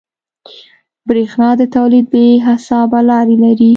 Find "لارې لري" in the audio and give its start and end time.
3.09-3.69